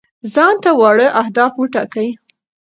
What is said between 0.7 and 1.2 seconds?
واړه